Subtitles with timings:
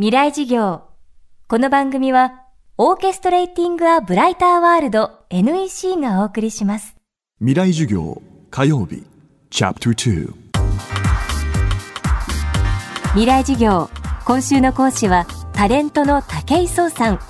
[0.00, 0.84] 未来事業。
[1.46, 2.46] この番組は、
[2.78, 6.96] オーケストレーティング・ア・ブライター・ワールド NEC がお送りします。
[7.40, 9.04] 未来授業火曜日
[9.50, 10.32] チャプター
[13.08, 13.90] 未来事業。
[14.24, 17.20] 今週の講師は、タレントの武井壮さん。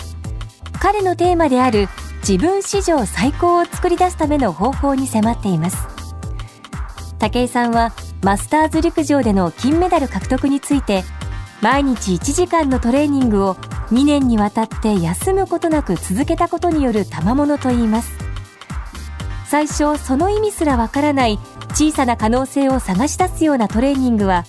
[0.80, 1.88] 彼のテーマである、
[2.20, 5.88] 自分史上最高を作り出すための方法に迫っています。
[7.18, 7.92] 武井さんは、
[8.22, 11.02] マスターズ陸上での金メダル獲得について、
[11.60, 13.54] 毎日1時間のトレーニングを
[13.90, 18.12] 2年にわたって休むことなく続けたことによる賜物といいます。
[19.46, 21.38] 最初その意味すらわからない
[21.70, 24.44] 小さな可能性を探し出すようなトレーニングは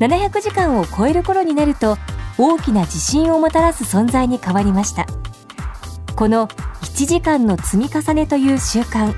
[0.00, 1.98] 700時間を超える頃になると
[2.38, 5.06] 大きな自信をもたらす存在に変わりました。
[6.16, 9.14] この1時間の積み重ねという習慣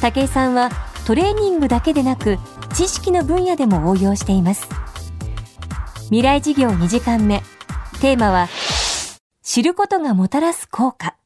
[0.00, 0.70] 武井さんは
[1.04, 2.38] トレーニングだけでなく
[2.74, 4.83] 知識の分野でも応用しています。
[6.10, 7.42] 未来事業2時間目。
[8.02, 8.48] テーマは
[9.42, 11.16] 知ることがもたらす効果。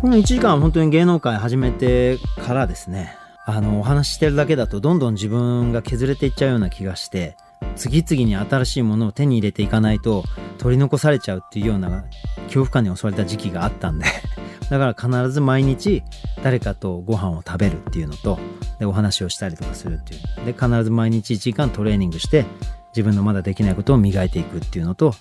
[0.00, 3.16] この1時間は本当に芸能界始めてからですね。
[3.46, 7.36] あのお話ししてるだけだとどんどん自分が削れていっちゃうような気がして
[7.76, 10.24] 次々に新しいものを手に入れていかないと
[10.58, 12.04] 取り残されちゃうっていうような
[12.46, 14.06] 恐怖感に襲われた時期があったんで。
[14.70, 16.02] だから必ず毎日
[16.42, 18.38] 誰かとご飯を食べるっていうのと
[18.78, 20.46] でお話をしたりとかするっていう。
[20.46, 22.46] で必ず毎日1時間トレーニングして
[22.88, 25.14] 自分のまだできないことを磨いていくっていうのと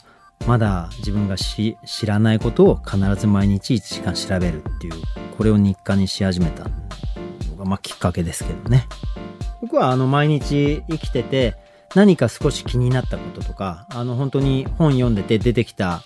[0.45, 4.93] まだ自分が知らないことを必ず毎日1時間調べるっていう
[5.37, 6.65] これを日課にし始めた。
[7.53, 8.87] のが、まあ、きっかけですけどね。
[9.61, 11.55] 僕はあの毎日生きてて
[11.95, 16.03] 何か少し気になったこととかあの本当に本読んでて出てきた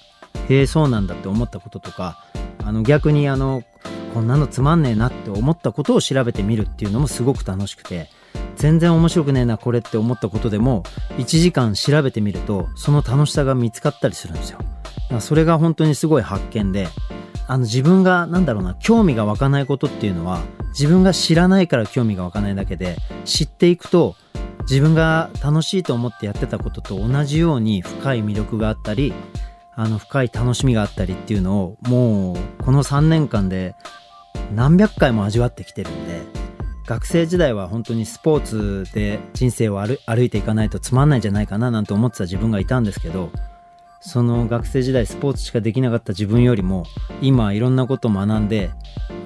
[0.48, 2.24] へえそうなんだって思ったこととか
[2.64, 3.64] あの逆にあの
[4.18, 8.10] こんなのつまんねえなって思ったことを調べてみるっていうのもすごく楽しくて
[8.56, 10.82] 全然面白くねえなこれって思ったことでも
[11.20, 14.60] 1時間調べてみるとその楽しさが見つかったりするんですよ。
[15.20, 16.88] それが本当にすごい発見で
[17.46, 24.16] あの自分がなんだろうな興味が湧かないことっていうのは自分が知らないから興味が湧かないだけで知っていくと
[24.62, 29.14] 自分が楽しいと思ってやってたことと同じように深い魅力があったり
[29.76, 33.76] あの深い楽しみがあったりっていうのをもうこの3年間で
[34.54, 36.22] 何百回も味わってきてるんで
[36.86, 43.30] 学生時代は本当にスポーツで人生を歩いていかないとつまんないんじゃないかななんて思ってた自分がいたんですけど
[44.00, 46.86] その学生時代スポーツしかできなかった自分よりも
[47.22, 48.72] 今いろんなことを学んで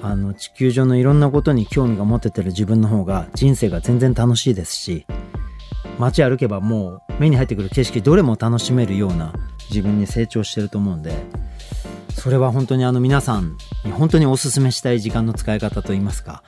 [0.02, 5.06] あの地球上のいろんなことに興味が持ててる自分の方が人生が全然楽しいですし
[5.98, 9.34] 街歩けばもう目に入ってくる景色どれも楽しめるような
[9.68, 11.12] 自分に成長してると思うんで
[12.10, 13.56] それは本当にあの皆さん
[13.90, 16.42] 本当にお勧めしたい時間の使い方といいますか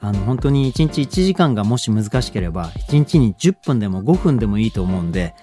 [0.00, 5.34] あの本当に1日1時間がもし難しければ1日に10分でも5分でもいいと思うんで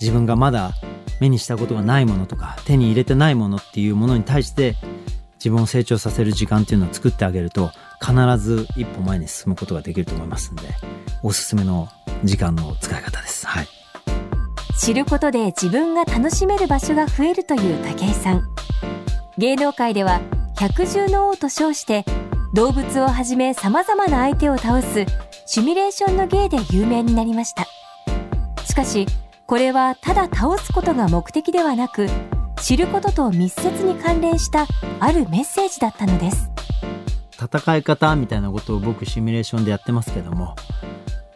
[0.00, 0.72] 自分がまだ
[1.20, 4.76] 目にしたことがないものとか手に入れてないものっていうものに対して
[5.34, 7.70] 自分を成長させる時間っていうのを作ってあげると
[8.00, 10.62] 必ず一歩前に進むことができると思いますんで
[11.22, 11.88] おすすめの
[12.24, 13.46] 時間の使い方です。
[13.46, 13.68] はい。
[14.78, 18.42] 知ることで自分が楽しめる場所が増えるという武井さん。
[19.36, 20.20] 芸能界では
[20.60, 22.04] 百獣の王と称して
[22.52, 25.06] 動物をはじめ様々な相手を倒す
[25.46, 27.66] シミュレーションの芸で有名になりました。
[28.66, 29.06] しかし、
[29.46, 32.08] これはただ倒すことが目的ではなく、
[32.60, 34.66] 知ることと密接に関連した
[35.00, 36.50] あるメッセージだったのです。
[37.42, 40.56] 戦い方みたいなことを僕シミュレーションでやってますけども、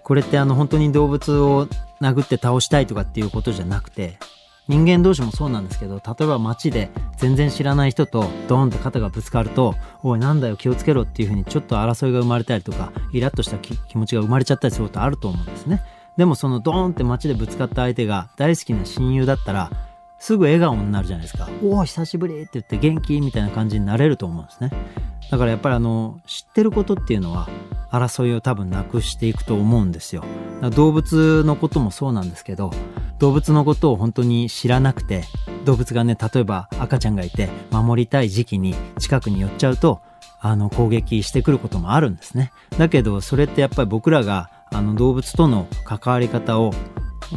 [0.02, 1.66] これってあの本当に動物を
[2.02, 4.18] 殴って倒したいとかっていうことじゃなくて、
[4.66, 15.82] 人間同士もそうなんですけど、例えば街で全然知らない人とドーンって肩がぶつかると、おいなんだよ気をつけろっていうふうにちょっと争いが生まれたりとか、イラッとした気持ちが生まれちゃったりすることあると思うんですね。
[16.16, 19.70] でもそのドーンって街でぶつかった相手が大好きな親友だったら、
[20.18, 21.48] すぐ笑顔になるじゃないですか。
[21.62, 24.70] おお、久しぶりって言って元気みたいな感じになれると思うんですね。
[25.30, 27.48] だからやっぱりあの、知ってることっていうのは、
[27.90, 30.24] 争いを多分なくしていくと思うんですよ。
[30.74, 32.72] 動物のこともそうなんですけど、
[33.18, 35.24] 動物のことを本当に知らなくて、
[35.64, 40.02] 動物がね、例えば赤ちゃんがいて守りたい時期に近くに寄っちゃうと、
[40.40, 42.52] あの、攻撃してくることもあるんですね。
[42.76, 46.72] だけど、それってやっぱり僕らが、あの、動物との関わり方を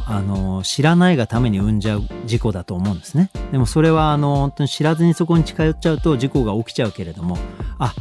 [0.06, 3.30] あの、知らないがために生んじゃう事故だと思うんですね。
[3.52, 7.38] でもそれは、あの、本当に知らずにそこに近寄っちゃうと事故が起きちゃうけれども、
[7.80, 7.94] あ、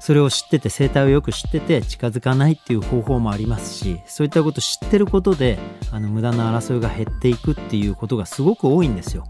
[0.00, 5.58] それを知ってて、生態をよく知ってて近づかないっていう方法もありますし、そういったこと知ってることで、
[5.92, 9.24] あの、無駄な争いが減っていくっていうことがすごく多いんですよ。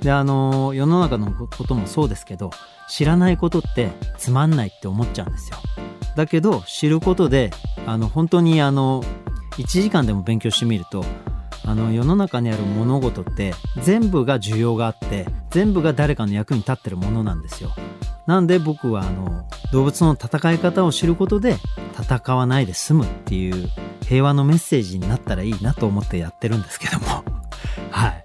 [0.00, 2.50] で、あの、世の中のこともそうですけど、
[2.88, 5.58] 知らないことってつまんないって思っちゃうんですよ。
[6.16, 7.50] だけど、知ることで、
[7.86, 9.02] あの、本当にあの、
[9.58, 11.04] 1時間でも勉強してみると、
[11.66, 17.74] あの世の中にある物事って全部が需要があって全部が誰かの役に立ってるものなんですよ。
[18.26, 21.56] なんで僕はあの動物の戦い方を知ることで
[21.98, 23.68] 戦わないで済むっていう
[24.02, 27.06] 平和のメッセージになったらいいなと思ってやってるんですけども。
[27.90, 28.24] はい。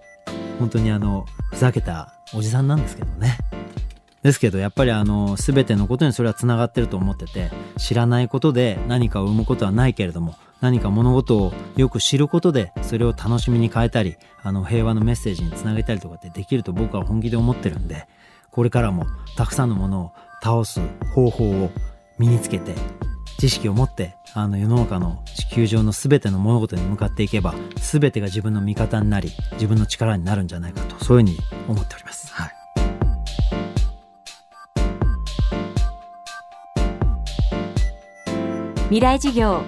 [0.60, 3.38] 本当にあのふざけたおじさんなんですけどね。
[4.22, 18.08] ですけどやっぱりあの全てのことにそれはつながってると思ってて知らないことで何かを生むことはないけれども何か物事をよく知ることでそれを楽しみに変えたりあの平和のメッセージにつなげたりとかってできると僕は本気で思ってるんで
[18.52, 19.06] これからも
[19.38, 20.12] たくさんのものを
[20.44, 20.82] 倒す
[21.14, 21.72] 方法を
[22.18, 22.74] 身につけて
[23.40, 32.34] 知識を持ってあの世の中の地球上の全ての物事に向かっていけば全てが自分の味方になり自分の力になるんじゃないかとそういうふうに思っております。
[32.34, 32.60] はい
[38.90, 39.62] 未来授業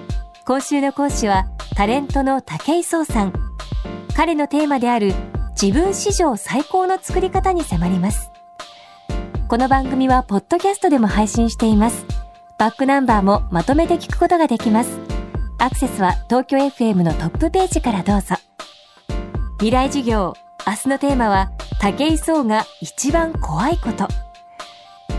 [0.44, 1.46] 今週の講師は
[1.76, 3.32] タレントの武井壮さん。
[4.16, 5.14] 彼のテーマである
[5.60, 8.32] 自分史上最高の作り方に迫ります。
[9.46, 12.04] この番組はポッドキャストでも配信しています。
[12.58, 14.98] バックナンバーもまとめて聞くことができます。
[15.58, 18.34] アクセスは東京 FM のトップページからどうぞ。
[19.58, 20.34] 未来授業
[20.66, 24.08] 明日のテーマは武井壮が一番怖いこと。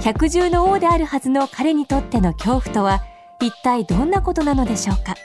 [0.02, 3.06] 百獣の王であるはずの彼にとっての恐怖とは
[3.44, 5.16] 一体どんなことなのでしょうか？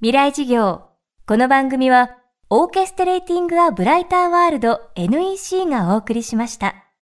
[0.00, 0.82] 未来事業
[1.26, 2.10] この番組は
[2.50, 6.87] オーケストレーティング・ア・ブライター・ワールド NEC がお送りしました。